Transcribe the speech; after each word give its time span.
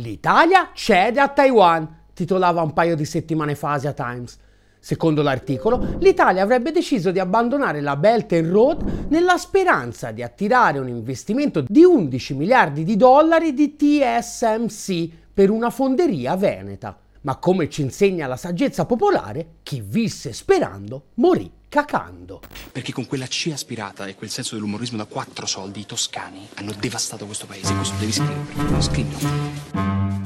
L'Italia 0.00 0.70
cede 0.72 1.20
a 1.20 1.28
Taiwan, 1.28 1.86
titolava 2.14 2.62
un 2.62 2.72
paio 2.72 2.96
di 2.96 3.04
settimane 3.04 3.54
fa 3.54 3.72
Asia 3.72 3.92
Times. 3.92 4.38
Secondo 4.78 5.20
l'articolo, 5.20 5.96
l'Italia 5.98 6.42
avrebbe 6.42 6.72
deciso 6.72 7.10
di 7.10 7.18
abbandonare 7.18 7.82
la 7.82 7.96
Belt 7.96 8.32
and 8.32 8.50
Road 8.50 9.06
nella 9.08 9.36
speranza 9.36 10.10
di 10.10 10.22
attirare 10.22 10.78
un 10.78 10.88
investimento 10.88 11.62
di 11.68 11.84
11 11.84 12.34
miliardi 12.34 12.82
di 12.82 12.96
dollari 12.96 13.52
di 13.52 13.76
TSMC 13.76 15.08
per 15.34 15.50
una 15.50 15.68
fonderia 15.68 16.34
veneta. 16.34 16.98
Ma 17.22 17.36
come 17.36 17.68
ci 17.68 17.82
insegna 17.82 18.26
la 18.26 18.36
saggezza 18.36 18.86
popolare, 18.86 19.56
chi 19.62 19.82
visse 19.84 20.32
sperando 20.32 21.08
morì 21.14 21.50
cacando. 21.68 22.40
Perché 22.72 22.92
con 22.92 23.06
quella 23.06 23.26
C 23.26 23.50
aspirata 23.52 24.06
e 24.06 24.14
quel 24.14 24.30
senso 24.30 24.54
dell'umorismo 24.54 24.96
da 24.96 25.04
quattro 25.04 25.46
soldi 25.46 25.80
i 25.80 25.86
toscani 25.86 26.46
hanno 26.54 26.72
devastato 26.78 27.26
questo 27.26 27.46
paese. 27.46 27.74
Questo 27.74 27.96
devi 27.98 28.12
scriverlo. 28.12 28.80
Scrivilo. 28.80 30.19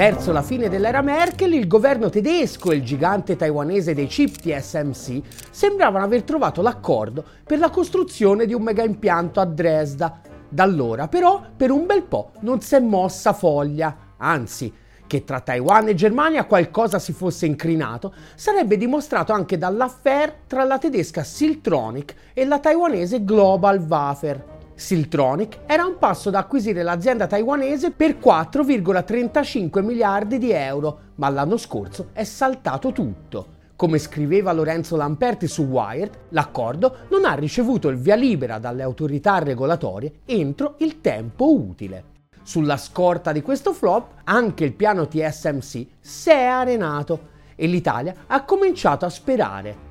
Verso 0.00 0.32
la 0.32 0.40
fine 0.40 0.70
dell'era 0.70 1.02
Merkel, 1.02 1.52
il 1.52 1.66
governo 1.66 2.08
tedesco 2.08 2.70
e 2.70 2.76
il 2.76 2.82
gigante 2.82 3.36
taiwanese 3.36 3.92
dei 3.92 4.06
chip 4.06 4.34
TSMC 4.36 5.20
sembravano 5.50 6.06
aver 6.06 6.22
trovato 6.22 6.62
l'accordo 6.62 7.22
per 7.44 7.58
la 7.58 7.68
costruzione 7.68 8.46
di 8.46 8.54
un 8.54 8.62
mega 8.62 8.82
impianto 8.82 9.40
a 9.40 9.44
Dresda. 9.44 10.22
Da 10.48 10.62
allora, 10.62 11.06
però, 11.06 11.42
per 11.54 11.70
un 11.70 11.84
bel 11.84 12.04
po' 12.04 12.30
non 12.40 12.62
si 12.62 12.76
è 12.76 12.80
mossa 12.80 13.34
foglia, 13.34 14.14
anzi, 14.16 14.72
che 15.06 15.22
tra 15.22 15.40
Taiwan 15.40 15.88
e 15.88 15.94
Germania 15.94 16.46
qualcosa 16.46 16.98
si 16.98 17.12
fosse 17.12 17.44
incrinato, 17.44 18.14
sarebbe 18.36 18.78
dimostrato 18.78 19.34
anche 19.34 19.58
dall'affair 19.58 20.34
tra 20.46 20.64
la 20.64 20.78
tedesca 20.78 21.22
Siltronic 21.22 22.14
e 22.32 22.46
la 22.46 22.58
taiwanese 22.58 23.22
Global 23.22 23.78
Wafer. 23.86 24.59
Siltronic 24.80 25.58
era 25.66 25.84
un 25.84 25.98
passo 25.98 26.30
da 26.30 26.38
acquisire 26.38 26.82
l'azienda 26.82 27.26
taiwanese 27.26 27.90
per 27.90 28.16
4,35 28.16 29.84
miliardi 29.84 30.38
di 30.38 30.52
euro, 30.52 31.00
ma 31.16 31.28
l'anno 31.28 31.58
scorso 31.58 32.08
è 32.12 32.24
saltato 32.24 32.90
tutto. 32.90 33.58
Come 33.76 33.98
scriveva 33.98 34.52
Lorenzo 34.52 34.96
Lamperti 34.96 35.46
su 35.48 35.64
Wired, 35.64 36.10
l'accordo 36.30 36.96
non 37.10 37.26
ha 37.26 37.34
ricevuto 37.34 37.88
il 37.88 37.98
via 37.98 38.14
libera 38.14 38.58
dalle 38.58 38.82
autorità 38.82 39.38
regolatorie 39.38 40.20
entro 40.24 40.76
il 40.78 41.02
tempo 41.02 41.52
utile. 41.52 42.04
Sulla 42.42 42.78
scorta 42.78 43.32
di 43.32 43.42
questo 43.42 43.74
flop, 43.74 44.22
anche 44.24 44.64
il 44.64 44.72
piano 44.72 45.06
TSMC 45.06 45.86
si 46.00 46.30
è 46.30 46.44
arenato 46.44 47.28
e 47.54 47.66
l'Italia 47.66 48.14
ha 48.26 48.44
cominciato 48.44 49.04
a 49.04 49.10
sperare 49.10 49.89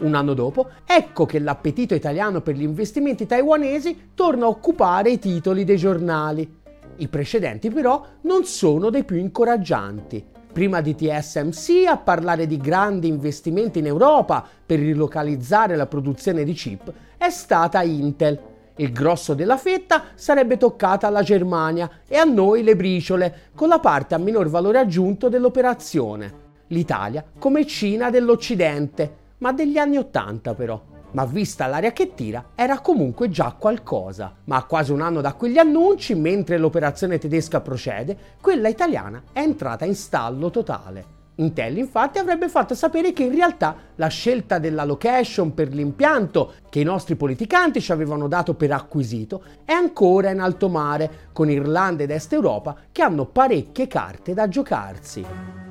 un 0.00 0.14
anno 0.14 0.34
dopo, 0.34 0.68
ecco 0.84 1.24
che 1.26 1.38
l'appetito 1.38 1.94
italiano 1.94 2.40
per 2.40 2.54
gli 2.54 2.62
investimenti 2.62 3.26
taiwanesi 3.26 4.10
torna 4.14 4.44
a 4.44 4.48
occupare 4.48 5.10
i 5.10 5.18
titoli 5.18 5.64
dei 5.64 5.76
giornali. 5.76 6.60
I 6.96 7.08
precedenti 7.08 7.70
però 7.70 8.04
non 8.22 8.44
sono 8.44 8.90
dei 8.90 9.04
più 9.04 9.16
incoraggianti. 9.16 10.24
Prima 10.52 10.80
di 10.80 10.94
TSMC 10.94 11.84
a 11.86 11.98
parlare 11.98 12.46
di 12.46 12.56
grandi 12.56 13.08
investimenti 13.08 13.80
in 13.80 13.86
Europa 13.86 14.46
per 14.64 14.78
rilocalizzare 14.78 15.76
la 15.76 15.86
produzione 15.86 16.44
di 16.44 16.54
chip 16.54 16.90
è 17.18 17.28
stata 17.28 17.82
Intel. 17.82 18.40
Il 18.76 18.92
grosso 18.92 19.34
della 19.34 19.56
fetta 19.56 20.04
sarebbe 20.14 20.56
toccata 20.56 21.06
alla 21.06 21.22
Germania 21.22 21.90
e 22.06 22.16
a 22.16 22.24
noi 22.24 22.62
le 22.62 22.76
briciole, 22.76 23.50
con 23.54 23.68
la 23.68 23.78
parte 23.78 24.14
a 24.14 24.18
minor 24.18 24.48
valore 24.48 24.78
aggiunto 24.78 25.28
dell'operazione. 25.28 26.44
L'Italia 26.68 27.24
come 27.38 27.66
Cina 27.66 28.10
dell'Occidente, 28.10 29.24
ma 29.38 29.52
degli 29.52 29.78
anni 29.78 29.96
Ottanta 29.96 30.54
però. 30.54 30.80
Ma 31.12 31.24
vista 31.24 31.66
l'aria 31.66 31.92
che 31.92 32.14
tira, 32.14 32.50
era 32.54 32.80
comunque 32.80 33.30
già 33.30 33.54
qualcosa. 33.58 34.34
Ma 34.44 34.56
a 34.56 34.64
quasi 34.64 34.92
un 34.92 35.00
anno 35.00 35.20
da 35.20 35.32
quegli 35.34 35.58
annunci, 35.58 36.14
mentre 36.14 36.58
l'operazione 36.58 37.18
tedesca 37.18 37.60
procede, 37.60 38.16
quella 38.40 38.68
italiana 38.68 39.22
è 39.32 39.40
entrata 39.40 39.84
in 39.84 39.94
stallo 39.94 40.50
totale. 40.50 41.14
Intel 41.36 41.76
infatti 41.76 42.18
avrebbe 42.18 42.48
fatto 42.48 42.74
sapere 42.74 43.12
che 43.12 43.24
in 43.24 43.34
realtà 43.34 43.76
la 43.96 44.06
scelta 44.06 44.58
della 44.58 44.84
location 44.84 45.52
per 45.52 45.68
l'impianto 45.68 46.54
che 46.70 46.80
i 46.80 46.84
nostri 46.84 47.14
politicanti 47.14 47.80
ci 47.80 47.92
avevano 47.92 48.26
dato 48.26 48.54
per 48.54 48.72
acquisito 48.72 49.42
è 49.64 49.72
ancora 49.72 50.30
in 50.30 50.40
alto 50.40 50.68
mare, 50.70 51.28
con 51.32 51.50
Irlanda 51.50 52.04
ed 52.04 52.10
Est 52.10 52.32
Europa 52.32 52.74
che 52.90 53.02
hanno 53.02 53.26
parecchie 53.26 53.86
carte 53.86 54.32
da 54.32 54.48
giocarsi. 54.48 55.65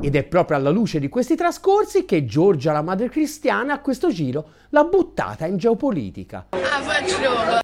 Ed 0.00 0.14
è 0.14 0.22
proprio 0.22 0.56
alla 0.56 0.70
luce 0.70 1.00
di 1.00 1.08
questi 1.08 1.34
trascorsi 1.34 2.04
che 2.04 2.24
Giorgia 2.24 2.70
la 2.70 2.82
madre 2.82 3.08
cristiana 3.08 3.74
a 3.74 3.80
questo 3.80 4.10
giro 4.10 4.50
l'ha 4.68 4.84
buttata 4.84 5.44
in 5.46 5.56
geopolitica. 5.56 6.46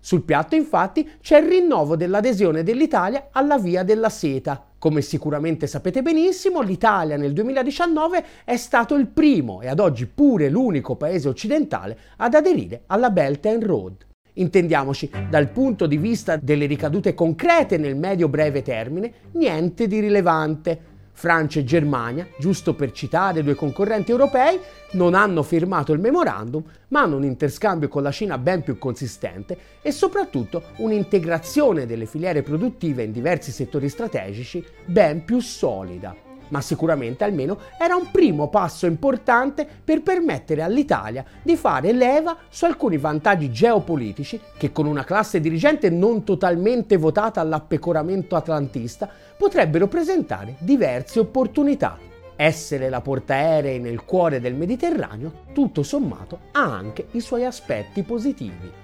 Sul 0.00 0.24
piatto 0.24 0.56
infatti 0.56 1.08
c'è 1.20 1.38
il 1.38 1.46
rinnovo 1.46 1.94
dell'adesione 1.94 2.64
dell'Italia 2.64 3.28
alla 3.30 3.56
Via 3.56 3.84
della 3.84 4.08
Seta. 4.08 4.64
Come 4.78 5.00
sicuramente 5.00 5.68
sapete 5.68 6.02
benissimo, 6.02 6.60
l'Italia 6.60 7.16
nel 7.16 7.32
2019 7.32 8.24
è 8.44 8.56
stato 8.56 8.96
il 8.96 9.06
primo 9.06 9.62
e 9.62 9.68
ad 9.68 9.78
oggi 9.78 10.06
pure 10.06 10.50
l'unico 10.50 10.96
paese 10.96 11.28
occidentale 11.28 11.96
ad 12.16 12.34
aderire 12.34 12.82
alla 12.86 13.10
Belt 13.10 13.46
and 13.46 13.64
Road. 13.64 14.06
Intendiamoci, 14.36 15.08
dal 15.30 15.50
punto 15.50 15.86
di 15.86 15.96
vista 15.96 16.36
delle 16.36 16.66
ricadute 16.66 17.14
concrete 17.14 17.76
nel 17.76 17.94
medio-breve 17.94 18.62
termine, 18.62 19.12
niente 19.34 19.86
di 19.86 20.00
rilevante. 20.00 20.93
Francia 21.16 21.60
e 21.60 21.64
Germania, 21.64 22.28
giusto 22.38 22.74
per 22.74 22.92
citare 22.92 23.42
due 23.42 23.54
concorrenti 23.54 24.10
europei, 24.10 24.60
non 24.92 25.14
hanno 25.14 25.42
firmato 25.42 25.92
il 25.92 26.00
memorandum, 26.00 26.62
ma 26.88 27.02
hanno 27.02 27.16
un 27.16 27.24
interscambio 27.24 27.88
con 27.88 28.02
la 28.02 28.10
Cina 28.10 28.36
ben 28.36 28.62
più 28.62 28.78
consistente 28.78 29.56
e 29.80 29.90
soprattutto 29.92 30.62
un'integrazione 30.78 31.86
delle 31.86 32.06
filiere 32.06 32.42
produttive 32.42 33.04
in 33.04 33.12
diversi 33.12 33.52
settori 33.52 33.88
strategici 33.88 34.62
ben 34.84 35.24
più 35.24 35.40
solida 35.40 36.33
ma 36.54 36.60
sicuramente 36.60 37.24
almeno 37.24 37.58
era 37.76 37.96
un 37.96 38.12
primo 38.12 38.48
passo 38.48 38.86
importante 38.86 39.66
per 39.82 40.02
permettere 40.02 40.62
all'Italia 40.62 41.24
di 41.42 41.56
fare 41.56 41.90
leva 41.92 42.36
su 42.48 42.64
alcuni 42.64 42.96
vantaggi 42.96 43.50
geopolitici 43.50 44.40
che 44.56 44.70
con 44.70 44.86
una 44.86 45.02
classe 45.02 45.40
dirigente 45.40 45.90
non 45.90 46.22
totalmente 46.22 46.96
votata 46.96 47.40
all'appecoramento 47.40 48.36
atlantista 48.36 49.10
potrebbero 49.36 49.88
presentare 49.88 50.54
diverse 50.60 51.18
opportunità. 51.18 51.98
Essere 52.36 52.88
la 52.88 53.00
portaerei 53.00 53.80
nel 53.80 54.04
cuore 54.04 54.40
del 54.40 54.54
Mediterraneo, 54.54 55.42
tutto 55.52 55.82
sommato, 55.82 56.38
ha 56.52 56.62
anche 56.62 57.08
i 57.12 57.20
suoi 57.20 57.44
aspetti 57.44 58.04
positivi. 58.04 58.83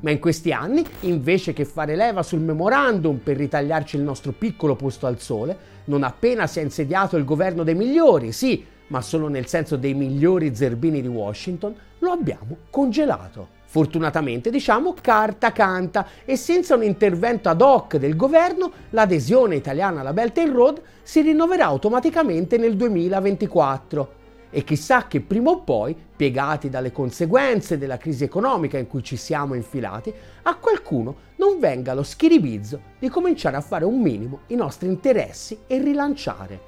Ma 0.00 0.10
in 0.10 0.18
questi 0.18 0.50
anni, 0.50 0.84
invece 1.00 1.52
che 1.52 1.66
fare 1.66 1.94
leva 1.94 2.22
sul 2.22 2.40
memorandum 2.40 3.18
per 3.18 3.36
ritagliarci 3.36 3.96
il 3.96 4.02
nostro 4.02 4.32
piccolo 4.32 4.74
posto 4.74 5.06
al 5.06 5.20
sole, 5.20 5.56
non 5.84 6.02
appena 6.04 6.46
si 6.46 6.58
è 6.58 6.62
insediato 6.62 7.18
il 7.18 7.24
governo 7.24 7.64
dei 7.64 7.74
migliori, 7.74 8.32
sì, 8.32 8.64
ma 8.86 9.02
solo 9.02 9.28
nel 9.28 9.46
senso 9.46 9.76
dei 9.76 9.92
migliori 9.92 10.54
zerbini 10.54 11.02
di 11.02 11.08
Washington, 11.08 11.74
lo 11.98 12.10
abbiamo 12.10 12.56
congelato. 12.70 13.58
Fortunatamente, 13.66 14.50
diciamo, 14.50 14.94
carta 15.00 15.52
canta 15.52 16.06
e 16.24 16.34
senza 16.36 16.74
un 16.74 16.82
intervento 16.82 17.50
ad 17.50 17.60
hoc 17.60 17.96
del 17.98 18.16
governo, 18.16 18.72
l'adesione 18.90 19.54
italiana 19.54 20.00
alla 20.00 20.12
Belt 20.14 20.38
and 20.38 20.52
Road 20.52 20.80
si 21.02 21.20
rinnoverà 21.20 21.66
automaticamente 21.66 22.56
nel 22.56 22.74
2024 22.74 24.18
e 24.50 24.64
chissà 24.64 25.06
che 25.06 25.20
prima 25.20 25.50
o 25.50 25.60
poi, 25.60 25.96
piegati 26.16 26.68
dalle 26.68 26.92
conseguenze 26.92 27.78
della 27.78 27.96
crisi 27.96 28.24
economica 28.24 28.76
in 28.76 28.88
cui 28.88 29.02
ci 29.02 29.16
siamo 29.16 29.54
infilati, 29.54 30.12
a 30.42 30.56
qualcuno 30.56 31.28
non 31.36 31.58
venga 31.58 31.94
lo 31.94 32.02
schiribizzo 32.02 32.80
di 32.98 33.08
cominciare 33.08 33.56
a 33.56 33.60
fare 33.60 33.84
un 33.84 34.00
minimo 34.00 34.40
i 34.48 34.56
nostri 34.56 34.88
interessi 34.88 35.60
e 35.66 35.78
rilanciare. 35.78 36.60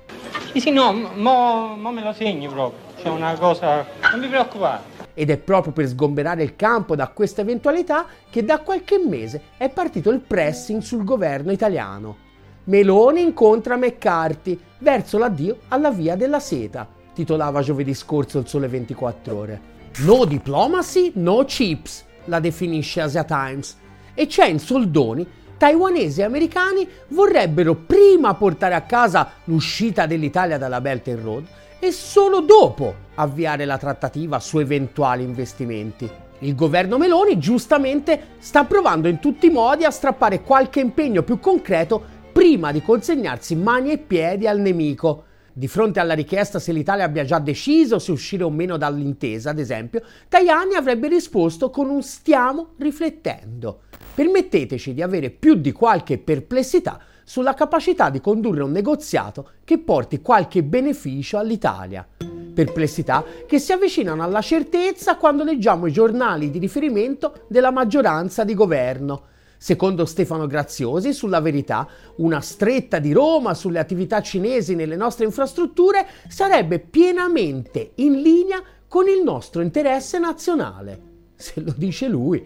Sì, 0.52 0.60
sì, 0.60 0.70
no, 0.70 0.92
mo, 0.92 1.76
mo 1.76 1.90
me 1.90 2.02
lo 2.02 2.12
segni 2.12 2.46
proprio, 2.46 2.78
c'è 2.96 3.08
una 3.08 3.34
cosa, 3.36 3.84
non 4.10 4.20
vi 4.20 4.28
preoccupate. 4.28 5.00
Ed 5.14 5.28
è 5.28 5.36
proprio 5.36 5.72
per 5.72 5.88
sgomberare 5.88 6.42
il 6.42 6.56
campo 6.56 6.94
da 6.96 7.08
questa 7.08 7.42
eventualità 7.42 8.06
che 8.30 8.44
da 8.44 8.60
qualche 8.60 8.98
mese 8.98 9.42
è 9.58 9.68
partito 9.68 10.10
il 10.10 10.20
pressing 10.20 10.80
sul 10.80 11.04
governo 11.04 11.52
italiano. 11.52 12.30
Meloni 12.64 13.22
incontra 13.22 13.76
McCarthy 13.76 14.58
verso 14.78 15.18
l'addio 15.18 15.58
alla 15.68 15.90
via 15.90 16.16
della 16.16 16.38
seta 16.38 17.00
titolava 17.14 17.62
giovedì 17.62 17.94
scorso 17.94 18.38
il 18.38 18.48
Sole 18.48 18.68
24 18.68 19.36
Ore. 19.36 19.60
No 19.98 20.24
diplomacy, 20.24 21.12
no 21.16 21.44
chips, 21.44 22.04
la 22.24 22.40
definisce 22.40 23.00
Asia 23.00 23.24
Times. 23.24 23.76
E 24.14 24.26
c'è 24.26 24.46
in 24.46 24.58
soldoni 24.58 25.26
taiwanesi 25.62 26.20
e 26.20 26.24
americani 26.24 26.88
vorrebbero 27.08 27.74
prima 27.76 28.34
portare 28.34 28.74
a 28.74 28.80
casa 28.80 29.30
l'uscita 29.44 30.06
dell'Italia 30.06 30.58
dalla 30.58 30.80
Belt 30.80 31.06
and 31.06 31.20
Road 31.20 31.46
e 31.78 31.92
solo 31.92 32.40
dopo 32.40 32.94
avviare 33.14 33.64
la 33.64 33.78
trattativa 33.78 34.40
su 34.40 34.58
eventuali 34.58 35.22
investimenti. 35.22 36.10
Il 36.40 36.56
governo 36.56 36.98
Meloni 36.98 37.38
giustamente 37.38 38.30
sta 38.38 38.64
provando 38.64 39.06
in 39.06 39.20
tutti 39.20 39.46
i 39.46 39.50
modi 39.50 39.84
a 39.84 39.90
strappare 39.90 40.42
qualche 40.42 40.80
impegno 40.80 41.22
più 41.22 41.38
concreto 41.38 42.02
prima 42.32 42.72
di 42.72 42.82
consegnarsi 42.82 43.54
mani 43.54 43.92
e 43.92 43.98
piedi 43.98 44.48
al 44.48 44.58
nemico 44.58 45.26
Di 45.54 45.68
fronte 45.68 46.00
alla 46.00 46.14
richiesta 46.14 46.58
se 46.58 46.72
l'Italia 46.72 47.04
abbia 47.04 47.24
già 47.24 47.38
deciso 47.38 47.98
se 47.98 48.10
uscire 48.10 48.42
o 48.42 48.48
meno 48.50 48.78
dall'intesa, 48.78 49.50
ad 49.50 49.58
esempio, 49.58 50.02
Tajani 50.26 50.76
avrebbe 50.76 51.08
risposto 51.08 51.68
con 51.68 51.90
un 51.90 52.02
stiamo 52.02 52.70
riflettendo. 52.78 53.82
Permetteteci 54.14 54.94
di 54.94 55.02
avere 55.02 55.28
più 55.28 55.54
di 55.56 55.72
qualche 55.72 56.16
perplessità 56.16 56.98
sulla 57.24 57.52
capacità 57.52 58.08
di 58.08 58.20
condurre 58.20 58.62
un 58.62 58.72
negoziato 58.72 59.50
che 59.64 59.78
porti 59.78 60.22
qualche 60.22 60.62
beneficio 60.62 61.36
all'Italia. 61.36 62.06
Perplessità 62.54 63.22
che 63.46 63.58
si 63.58 63.72
avvicinano 63.72 64.22
alla 64.22 64.40
certezza 64.40 65.16
quando 65.16 65.44
leggiamo 65.44 65.86
i 65.86 65.92
giornali 65.92 66.50
di 66.50 66.58
riferimento 66.58 67.44
della 67.48 67.70
maggioranza 67.70 68.42
di 68.44 68.54
governo 68.54 69.24
Secondo 69.62 70.06
Stefano 70.06 70.48
Graziosi, 70.48 71.12
sulla 71.12 71.40
verità, 71.40 71.86
una 72.16 72.40
stretta 72.40 72.98
di 72.98 73.12
Roma 73.12 73.54
sulle 73.54 73.78
attività 73.78 74.20
cinesi 74.20 74.74
nelle 74.74 74.96
nostre 74.96 75.24
infrastrutture 75.24 76.04
sarebbe 76.26 76.80
pienamente 76.80 77.92
in 77.96 78.22
linea 78.22 78.60
con 78.88 79.06
il 79.06 79.22
nostro 79.22 79.62
interesse 79.62 80.18
nazionale. 80.18 81.00
Se 81.36 81.60
lo 81.60 81.72
dice 81.76 82.08
lui. 82.08 82.44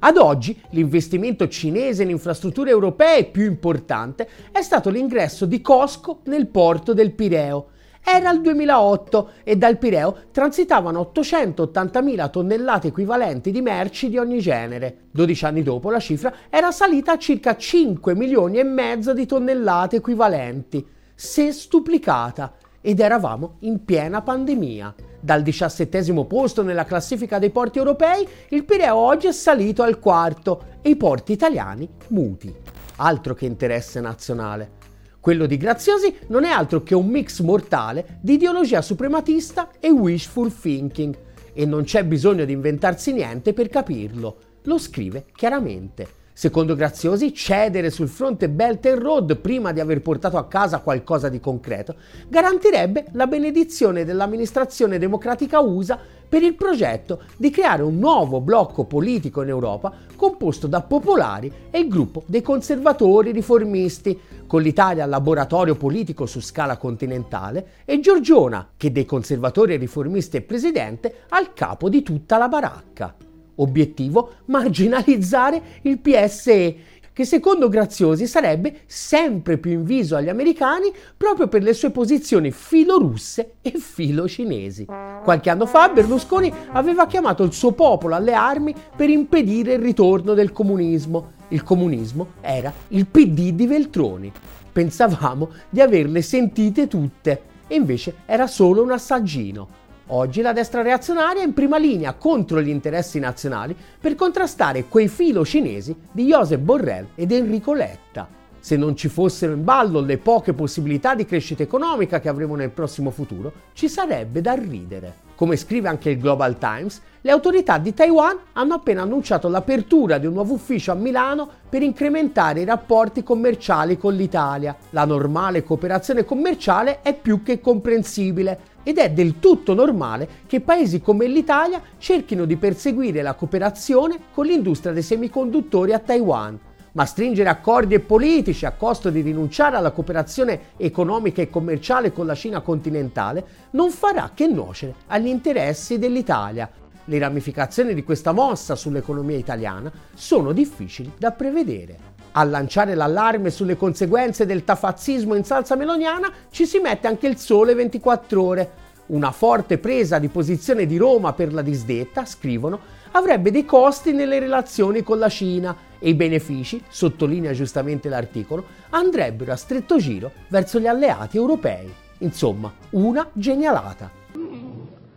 Ad 0.00 0.18
oggi 0.18 0.60
l'investimento 0.72 1.48
cinese 1.48 2.02
in 2.02 2.10
infrastrutture 2.10 2.68
europee 2.68 3.24
più 3.24 3.44
importante 3.44 4.28
è 4.52 4.60
stato 4.60 4.90
l'ingresso 4.90 5.46
di 5.46 5.62
Costco 5.62 6.20
nel 6.24 6.48
porto 6.48 6.92
del 6.92 7.12
Pireo, 7.12 7.68
era 8.04 8.30
il 8.30 8.40
2008 8.40 9.30
e 9.44 9.56
dal 9.56 9.78
Pireo 9.78 10.24
transitavano 10.32 11.12
880.000 11.14 12.30
tonnellate 12.30 12.88
equivalenti 12.88 13.52
di 13.52 13.62
merci 13.62 14.08
di 14.08 14.18
ogni 14.18 14.40
genere. 14.40 15.04
12 15.12 15.44
anni 15.44 15.62
dopo 15.62 15.88
la 15.90 16.00
cifra 16.00 16.34
era 16.50 16.72
salita 16.72 17.12
a 17.12 17.18
circa 17.18 17.56
5 17.56 18.14
milioni 18.14 18.58
e 18.58 18.64
mezzo 18.64 19.14
di 19.14 19.24
tonnellate 19.24 19.96
equivalenti, 19.96 20.84
sestuplicata 21.14 22.54
ed 22.80 22.98
eravamo 22.98 23.56
in 23.60 23.84
piena 23.84 24.20
pandemia. 24.20 24.94
Dal 25.20 25.42
diciassettesimo 25.42 26.24
posto 26.24 26.64
nella 26.64 26.84
classifica 26.84 27.38
dei 27.38 27.50
porti 27.50 27.78
europei, 27.78 28.26
il 28.48 28.64
Pireo 28.64 28.96
oggi 28.96 29.28
è 29.28 29.32
salito 29.32 29.84
al 29.84 30.00
quarto 30.00 30.64
e 30.82 30.90
i 30.90 30.96
porti 30.96 31.30
italiani 31.30 31.88
muti. 32.08 32.52
Altro 32.96 33.34
che 33.34 33.46
interesse 33.46 34.00
nazionale. 34.00 34.81
Quello 35.22 35.46
di 35.46 35.56
Graziosi 35.56 36.12
non 36.30 36.42
è 36.42 36.50
altro 36.50 36.82
che 36.82 36.96
un 36.96 37.06
mix 37.06 37.42
mortale 37.42 38.18
di 38.20 38.32
ideologia 38.32 38.82
suprematista 38.82 39.70
e 39.78 39.88
wishful 39.88 40.52
thinking, 40.52 41.16
e 41.52 41.64
non 41.64 41.84
c'è 41.84 42.02
bisogno 42.04 42.44
di 42.44 42.50
inventarsi 42.50 43.12
niente 43.12 43.52
per 43.52 43.68
capirlo. 43.68 44.36
Lo 44.62 44.78
scrive 44.78 45.26
chiaramente. 45.32 46.08
Secondo 46.32 46.74
Graziosi, 46.74 47.32
cedere 47.32 47.90
sul 47.90 48.08
fronte 48.08 48.48
Belt 48.48 48.84
and 48.86 49.00
Road 49.00 49.36
prima 49.36 49.70
di 49.70 49.78
aver 49.78 50.02
portato 50.02 50.38
a 50.38 50.48
casa 50.48 50.80
qualcosa 50.80 51.28
di 51.28 51.38
concreto 51.38 51.94
garantirebbe 52.26 53.04
la 53.12 53.28
benedizione 53.28 54.04
dell'amministrazione 54.04 54.98
democratica 54.98 55.60
USA 55.60 56.00
per 56.32 56.42
il 56.42 56.54
progetto 56.54 57.24
di 57.36 57.50
creare 57.50 57.82
un 57.82 57.98
nuovo 57.98 58.40
blocco 58.40 58.84
politico 58.84 59.42
in 59.42 59.50
Europa 59.50 59.92
composto 60.16 60.66
da 60.66 60.80
popolari 60.80 61.52
e 61.70 61.80
il 61.80 61.88
gruppo 61.88 62.22
dei 62.24 62.40
conservatori 62.40 63.32
riformisti, 63.32 64.18
con 64.46 64.62
l'Italia 64.62 65.04
laboratorio 65.04 65.74
politico 65.74 66.24
su 66.24 66.40
scala 66.40 66.78
continentale 66.78 67.82
e 67.84 68.00
Giorgiona, 68.00 68.66
che 68.78 68.90
dei 68.90 69.04
conservatori 69.04 69.76
riformisti 69.76 70.38
è 70.38 70.40
presidente, 70.40 71.24
al 71.28 71.52
capo 71.52 71.90
di 71.90 72.00
tutta 72.00 72.38
la 72.38 72.48
baracca. 72.48 73.14
Obiettivo 73.56 74.36
marginalizzare 74.46 75.60
il 75.82 75.98
PSE, 75.98 76.76
che 77.12 77.24
secondo 77.24 77.68
Graziosi 77.68 78.26
sarebbe 78.26 78.80
sempre 78.86 79.58
più 79.58 79.70
inviso 79.70 80.16
agli 80.16 80.28
americani 80.28 80.92
proprio 81.16 81.48
per 81.48 81.62
le 81.62 81.74
sue 81.74 81.90
posizioni 81.90 82.50
filorusse 82.50 83.54
e 83.62 83.72
filocinesi. 83.72 84.86
Qualche 85.22 85.50
anno 85.50 85.66
fa 85.66 85.88
Berlusconi 85.88 86.52
aveva 86.72 87.06
chiamato 87.06 87.42
il 87.42 87.52
suo 87.52 87.72
popolo 87.72 88.14
alle 88.14 88.32
armi 88.32 88.74
per 88.96 89.10
impedire 89.10 89.74
il 89.74 89.80
ritorno 89.80 90.34
del 90.34 90.52
comunismo. 90.52 91.32
Il 91.48 91.62
comunismo 91.62 92.32
era 92.40 92.72
il 92.88 93.06
PD 93.06 93.50
di 93.52 93.66
Veltroni. 93.66 94.32
Pensavamo 94.72 95.50
di 95.68 95.80
averle 95.82 96.22
sentite 96.22 96.88
tutte 96.88 97.42
e 97.66 97.74
invece 97.74 98.16
era 98.24 98.46
solo 98.46 98.82
un 98.82 98.92
assaggino. 98.92 99.80
Oggi 100.14 100.42
la 100.42 100.52
destra 100.52 100.82
reazionaria 100.82 101.40
è 101.40 101.46
in 101.46 101.54
prima 101.54 101.78
linea 101.78 102.12
contro 102.12 102.60
gli 102.60 102.68
interessi 102.68 103.18
nazionali 103.18 103.74
per 103.98 104.14
contrastare 104.14 104.84
quei 104.84 105.08
filo 105.08 105.42
cinesi 105.42 105.96
di 106.12 106.26
Josep 106.26 106.60
Borrell 106.60 107.06
ed 107.14 107.32
Enrico 107.32 107.72
Letta. 107.72 108.28
Se 108.58 108.76
non 108.76 108.94
ci 108.94 109.08
fossero 109.08 109.54
in 109.54 109.64
ballo 109.64 110.00
le 110.00 110.18
poche 110.18 110.52
possibilità 110.52 111.14
di 111.14 111.24
crescita 111.24 111.62
economica 111.62 112.20
che 112.20 112.28
avremo 112.28 112.56
nel 112.56 112.68
prossimo 112.68 113.10
futuro, 113.10 113.52
ci 113.72 113.88
sarebbe 113.88 114.42
da 114.42 114.52
ridere. 114.52 115.14
Come 115.42 115.56
scrive 115.56 115.88
anche 115.88 116.10
il 116.10 116.20
Global 116.20 116.56
Times, 116.56 117.02
le 117.20 117.32
autorità 117.32 117.78
di 117.78 117.92
Taiwan 117.92 118.38
hanno 118.52 118.74
appena 118.74 119.02
annunciato 119.02 119.48
l'apertura 119.48 120.18
di 120.18 120.26
un 120.26 120.34
nuovo 120.34 120.54
ufficio 120.54 120.92
a 120.92 120.94
Milano 120.94 121.48
per 121.68 121.82
incrementare 121.82 122.60
i 122.60 122.64
rapporti 122.64 123.24
commerciali 123.24 123.98
con 123.98 124.14
l'Italia. 124.14 124.76
La 124.90 125.04
normale 125.04 125.64
cooperazione 125.64 126.24
commerciale 126.24 127.00
è 127.02 127.12
più 127.12 127.42
che 127.42 127.58
comprensibile, 127.58 128.60
ed 128.84 128.98
è 128.98 129.10
del 129.10 129.40
tutto 129.40 129.74
normale 129.74 130.28
che 130.46 130.60
paesi 130.60 131.00
come 131.00 131.26
l'Italia 131.26 131.82
cerchino 131.98 132.44
di 132.44 132.56
perseguire 132.56 133.20
la 133.20 133.34
cooperazione 133.34 134.18
con 134.32 134.46
l'industria 134.46 134.92
dei 134.92 135.02
semiconduttori 135.02 135.92
a 135.92 135.98
Taiwan. 135.98 136.56
Ma 136.94 137.06
stringere 137.06 137.48
accordi 137.48 137.98
politici 138.00 138.66
a 138.66 138.72
costo 138.72 139.08
di 139.08 139.22
rinunciare 139.22 139.76
alla 139.76 139.92
cooperazione 139.92 140.60
economica 140.76 141.40
e 141.40 141.48
commerciale 141.48 142.12
con 142.12 142.26
la 142.26 142.34
Cina 142.34 142.60
continentale 142.60 143.44
non 143.70 143.90
farà 143.90 144.32
che 144.34 144.46
nuocere 144.46 144.96
agli 145.06 145.28
interessi 145.28 145.98
dell'Italia. 145.98 146.70
Le 147.06 147.18
ramificazioni 147.18 147.94
di 147.94 148.04
questa 148.04 148.32
mossa 148.32 148.76
sull'economia 148.76 149.38
italiana 149.38 149.90
sono 150.12 150.52
difficili 150.52 151.10
da 151.16 151.30
prevedere. 151.30 152.10
A 152.32 152.44
lanciare 152.44 152.94
l'allarme 152.94 153.48
sulle 153.48 153.76
conseguenze 153.76 154.44
del 154.44 154.62
tafazzismo 154.62 155.34
in 155.34 155.44
salsa 155.44 155.76
meloniana 155.76 156.30
ci 156.50 156.66
si 156.66 156.78
mette 156.78 157.06
anche 157.06 157.26
il 157.26 157.38
sole 157.38 157.74
24 157.74 158.42
ore. 158.42 158.70
Una 159.06 159.30
forte 159.30 159.78
presa 159.78 160.18
di 160.18 160.28
posizione 160.28 160.84
di 160.84 160.98
Roma 160.98 161.32
per 161.32 161.54
la 161.54 161.62
disdetta, 161.62 162.26
scrivono, 162.26 162.78
avrebbe 163.12 163.50
dei 163.50 163.64
costi 163.64 164.12
nelle 164.12 164.38
relazioni 164.38 165.02
con 165.02 165.18
la 165.18 165.28
Cina 165.30 165.90
e 166.02 166.08
i 166.08 166.14
benefici, 166.14 166.82
sottolinea 166.88 167.52
giustamente 167.52 168.08
l'articolo, 168.08 168.66
andrebbero 168.90 169.52
a 169.52 169.56
stretto 169.56 169.98
giro 169.98 170.32
verso 170.48 170.80
gli 170.80 170.88
alleati 170.88 171.36
europei. 171.36 171.88
Insomma, 172.18 172.72
una 172.90 173.28
genialata. 173.32 174.10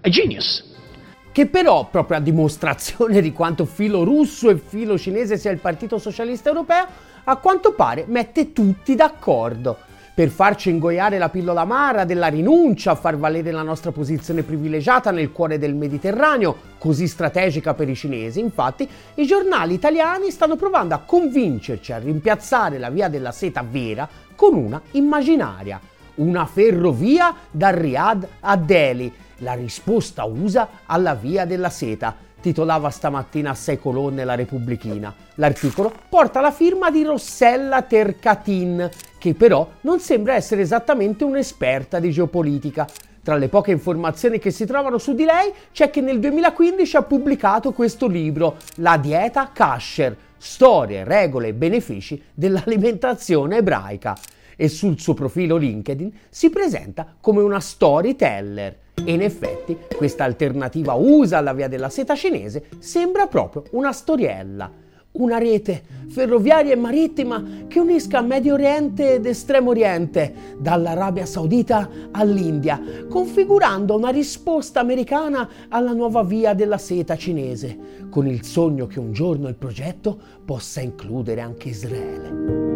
A 0.02 0.10
genius! 0.10 0.74
che 1.32 1.48
però, 1.48 1.90
proprio 1.90 2.16
a 2.16 2.22
dimostrazione 2.22 3.20
di 3.20 3.34
quanto 3.34 3.66
filo 3.66 4.06
russo 4.06 4.50
e 4.50 4.58
filo 4.58 4.98
cinese 4.98 5.38
sia 5.38 5.52
il 5.52 5.60
Partito 5.60 5.98
Socialista 5.98 6.48
Europeo, 6.48 6.88
a 7.26 7.36
quanto 7.36 7.74
pare 7.74 8.06
mette 8.08 8.54
tutti 8.54 8.96
d'accordo 8.96 9.78
per 10.16 10.30
farci 10.30 10.70
ingoiare 10.70 11.18
la 11.18 11.28
pillola 11.28 11.62
amara 11.62 12.06
della 12.06 12.28
rinuncia 12.28 12.92
a 12.92 12.96
far 12.96 13.18
valere 13.18 13.52
la 13.52 13.64
nostra 13.64 13.92
posizione 13.92 14.44
privilegiata 14.44 15.12
nel 15.12 15.34
cuore 15.34 15.60
del 15.60 15.76
Mediterraneo, 15.76 16.56
così 16.78 17.06
strategica 17.06 17.74
per 17.74 17.90
i 17.90 17.96
cinesi. 17.96 18.40
Infatti, 18.40 18.88
i 19.16 19.26
giornali 19.26 19.74
italiani 19.74 20.32
stanno 20.32 20.56
provando 20.56 20.96
a 20.96 21.00
convincerci 21.00 21.92
a 21.92 21.98
rimpiazzare 21.98 22.78
la 22.78 22.90
via 22.90 23.10
della 23.10 23.34
seta 23.34 23.62
vera 23.70 24.08
con 24.36 24.56
una 24.56 24.82
immaginaria, 24.92 25.82
una 26.16 26.46
ferrovia 26.46 27.36
da 27.52 27.72
Riyadh 27.72 28.28
a 28.40 28.56
Delhi 28.56 29.14
la 29.40 29.54
risposta 29.54 30.24
USA 30.24 30.70
alla 30.86 31.14
via 31.14 31.46
della 31.46 31.70
seta, 31.70 32.16
titolava 32.40 32.90
stamattina 32.90 33.50
a 33.50 33.56
sei 33.56 33.80
colonne 33.80 34.24
la 34.24 34.36
Repubblichina. 34.36 35.14
L'articolo 35.36 35.92
porta 36.08 36.40
la 36.42 36.52
firma 36.52 36.92
di 36.92 37.04
Rossella 37.04 37.82
Tercatin, 37.82 38.90
che 39.26 39.34
però 39.34 39.68
non 39.82 40.00
sembra 40.00 40.36
essere 40.36 40.62
esattamente 40.62 41.24
un'esperta 41.24 42.00
di 42.00 42.12
geopolitica. 42.12 42.88
Tra 43.24 43.38
le 43.38 43.48
poche 43.48 43.72
informazioni 43.72 44.38
che 44.38 44.52
si 44.52 44.68
trovano 44.68 45.00
su 45.00 45.16
di 45.16 45.24
lei 45.24 45.52
c'è 45.72 45.90
che 45.90 46.00
nel 46.00 46.20
2015 46.20 46.96
ha 46.96 47.02
pubblicato 47.02 47.72
questo 47.72 48.06
libro, 48.06 48.58
La 48.76 48.98
dieta 48.98 49.50
kasher, 49.52 50.16
storie, 50.38 51.04
regole 51.04 51.48
e 51.48 51.54
benefici 51.54 52.22
dell'alimentazione 52.36 53.58
ebraica. 53.58 54.16
E 54.56 54.70
sul 54.70 55.00
suo 55.00 55.16
profilo 55.16 55.56
LinkedIn 55.56 56.12
si 56.30 56.52
presenta 56.52 57.16
come 57.20 57.42
una 57.42 57.60
storyteller 57.60 58.78
e 59.04 59.12
in 59.12 59.24
effetti 59.24 59.76
questa 59.96 60.24
alternativa 60.24 60.94
USA 60.94 61.40
alla 61.40 61.54
via 61.54 61.68
della 61.68 61.90
seta 61.90 62.16
cinese 62.16 62.66
sembra 62.78 63.26
proprio 63.26 63.64
una 63.72 63.92
storiella, 63.92 64.72
una 65.16 65.38
rete 65.38 65.94
ferroviaria 66.08 66.74
e 66.74 66.78
marittima 66.78 67.44
che 67.68 67.80
unisca 67.80 68.22
Medio 68.22 68.54
Oriente 68.54 69.16
ed 69.16 69.26
Estremo 69.26 69.72
Oriente, 69.72 70.34
dall'Arabia 70.58 71.26
Saudita 71.26 71.90
all'India, 72.12 72.82
configurando 73.10 73.96
una 73.96 74.10
risposta 74.10 74.80
americana 74.80 75.50
alla 75.68 75.92
nuova 75.92 76.24
via 76.24 76.54
della 76.54 76.78
seta 76.78 77.18
cinese, 77.18 78.08
con 78.10 78.28
il 78.28 78.44
sogno 78.46 78.88
che 78.88 79.00
un 79.00 79.12
giorno 79.12 79.48
il 79.48 79.56
progetto 79.56 80.18
possa 80.46 80.80
includere 80.80 81.42
anche 81.42 81.70
Israele. 81.70 82.74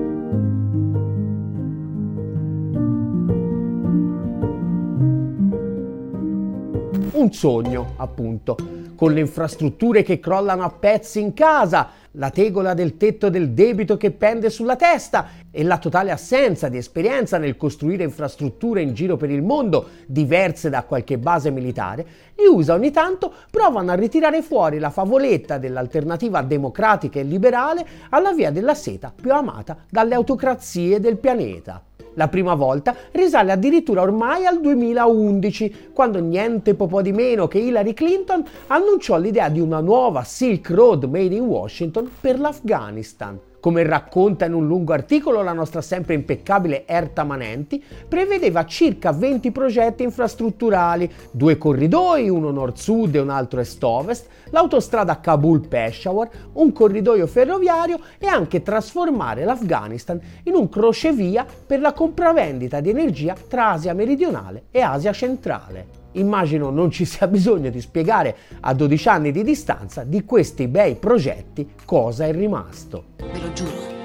Un 7.11 7.33
sogno, 7.33 7.93
appunto, 7.97 8.55
con 8.95 9.13
le 9.13 9.21
infrastrutture 9.21 10.03
che 10.03 10.19
crollano 10.19 10.63
a 10.63 10.69
pezzi 10.69 11.21
in 11.21 11.33
casa, 11.33 11.89
la 12.13 12.31
tegola 12.31 12.73
del 12.73 12.97
tetto 12.97 13.29
del 13.29 13.51
debito 13.51 13.97
che 13.97 14.11
pende 14.11 14.49
sulla 14.49 14.75
testa 14.75 15.27
e 15.51 15.63
la 15.63 15.77
totale 15.77 16.11
assenza 16.11 16.69
di 16.69 16.77
esperienza 16.77 17.37
nel 17.37 17.57
costruire 17.57 18.03
infrastrutture 18.03 18.81
in 18.81 18.93
giro 18.93 19.17
per 19.17 19.29
il 19.29 19.41
mondo, 19.41 19.87
diverse 20.05 20.69
da 20.69 20.83
qualche 20.83 21.17
base 21.17 21.49
militare, 21.49 22.05
gli 22.35 22.45
USA 22.45 22.73
ogni 22.73 22.91
tanto 22.91 23.33
provano 23.49 23.91
a 23.91 23.95
ritirare 23.95 24.41
fuori 24.41 24.79
la 24.79 24.89
favoletta 24.89 25.57
dell'alternativa 25.57 26.41
democratica 26.41 27.19
e 27.19 27.23
liberale 27.23 27.85
alla 28.09 28.33
via 28.33 28.51
della 28.51 28.73
seta 28.73 29.13
più 29.15 29.33
amata 29.33 29.77
dalle 29.89 30.15
autocrazie 30.15 30.99
del 30.99 31.17
pianeta. 31.17 31.83
La 32.13 32.27
prima 32.27 32.55
volta 32.55 32.95
risale 33.11 33.51
addirittura 33.51 34.01
ormai 34.01 34.45
al 34.45 34.59
2011, 34.59 35.91
quando 35.93 36.19
niente 36.19 36.73
po' 36.73 37.01
di 37.01 37.13
meno 37.13 37.47
che 37.47 37.59
Hillary 37.59 37.93
Clinton 37.93 38.43
annunciò 38.67 39.17
l'idea 39.17 39.47
di 39.49 39.59
una 39.59 39.79
nuova 39.79 40.23
Silk 40.23 40.69
Road 40.71 41.03
made 41.05 41.35
in 41.35 41.43
Washington 41.43 42.09
per 42.19 42.39
l'Afghanistan. 42.39 43.39
Come 43.59 43.83
racconta 43.83 44.45
in 44.45 44.53
un 44.53 44.65
lungo 44.65 44.93
articolo 44.93 45.41
la 45.41 45.51
nostra 45.51 45.81
sempre 45.81 46.13
impeccabile 46.13 46.87
Erta 46.87 47.25
Manenti, 47.25 47.83
prevedeva 48.07 48.65
circa 48.65 49.11
20 49.11 49.51
progetti 49.51 50.03
infrastrutturali, 50.03 51.11
due 51.31 51.57
corridoi, 51.57 52.29
uno 52.29 52.51
nord-sud 52.51 53.15
e 53.15 53.19
un 53.19 53.29
altro 53.29 53.59
est-ovest, 53.59 54.27
l'autostrada 54.51 55.19
Kabul-Peshawar, 55.19 56.29
un 56.53 56.71
corridoio 56.71 57.27
ferroviario 57.27 57.99
e 58.17 58.27
anche 58.27 58.61
trasformare 58.61 59.43
l'Afghanistan 59.43 60.19
in 60.43 60.53
un 60.53 60.69
crocevia 60.69 61.45
per 61.65 61.81
la 61.81 61.91
compravendita 61.91 62.79
di 62.79 62.89
energia 62.89 63.35
tra 63.47 63.71
Asia 63.71 63.93
meridionale 63.93 64.67
e 64.71 64.79
Asia 64.79 65.11
centrale. 65.11 65.98
Immagino 66.13 66.69
non 66.69 66.91
ci 66.91 67.05
sia 67.05 67.27
bisogno 67.29 67.69
di 67.69 67.81
spiegare 67.81 68.35
a 68.61 68.73
12 68.73 69.07
anni 69.07 69.31
di 69.31 69.43
distanza 69.43 70.03
di 70.03 70.25
questi 70.25 70.67
bei 70.67 70.95
progetti 70.95 71.69
cosa 71.85 72.25
è 72.25 72.31
rimasto. 72.31 73.05
Ve 73.17 73.39
lo 73.39 73.53
giuro. 73.53 73.97